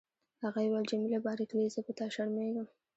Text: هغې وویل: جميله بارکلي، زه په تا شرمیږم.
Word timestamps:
هغې 0.43 0.65
وویل: 0.67 0.89
جميله 0.91 1.19
بارکلي، 1.25 1.67
زه 1.75 1.79
په 1.87 1.91
تا 1.97 2.05
شرمیږم. 2.13 2.67